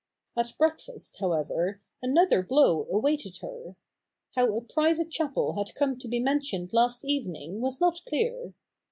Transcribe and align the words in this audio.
At 0.35 0.57
breakfast, 0.57 1.19
however, 1.19 1.79
another 2.01 2.41
blow 2.41 2.87
awaited 2.91 3.37
her. 3.43 3.75
How 4.35 4.51
a 4.57 4.61
private 4.63 5.11
chapel 5.11 5.53
had 5.53 5.75
come 5.75 5.95
to 5.99 6.07
be 6.07 6.19
mentioned 6.19 6.73
last 6.73 7.05
evening 7.05 7.61
was 7.61 7.79
not 7.79 8.01
clear. 8.09 8.55